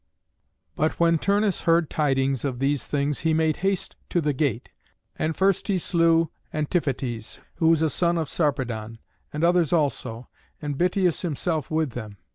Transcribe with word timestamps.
But 0.75 0.99
when 0.99 1.19
Turnus 1.19 1.61
heard 1.61 1.87
tidings 1.91 2.43
of 2.43 2.57
these 2.57 2.85
things 2.87 3.19
he 3.19 3.35
made 3.35 3.57
haste 3.57 3.95
to 4.09 4.19
the 4.19 4.33
gate. 4.33 4.71
And 5.15 5.35
first 5.37 5.67
he 5.67 5.77
slew 5.77 6.31
Antiphates, 6.51 7.39
who 7.57 7.67
was 7.67 7.83
a 7.83 7.87
son 7.91 8.17
of 8.17 8.27
Sarpedon, 8.27 8.97
and 9.31 9.43
others 9.43 9.71
also, 9.71 10.27
and 10.59 10.75
Bitias 10.75 11.21
himself 11.21 11.69
with 11.69 11.91
them. 11.91 12.17